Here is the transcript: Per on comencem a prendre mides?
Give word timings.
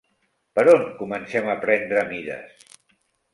Per 0.59 0.63
on 0.71 0.85
comencem 1.01 1.51
a 1.53 1.59
prendre 1.67 2.05
mides? 2.15 2.65